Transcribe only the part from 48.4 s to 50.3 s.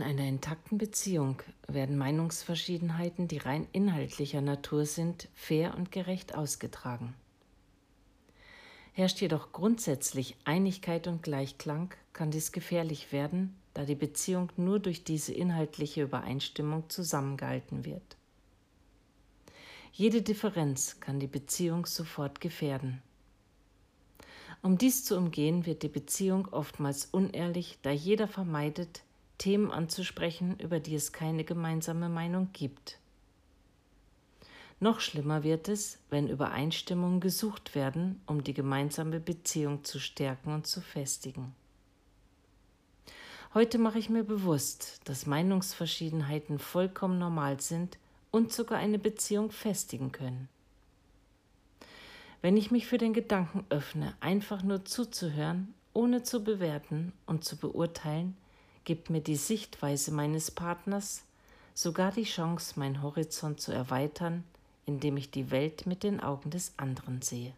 sogar eine Beziehung festigen